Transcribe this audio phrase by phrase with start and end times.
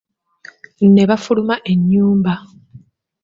[0.93, 2.33] Nebafuluma ennyumba.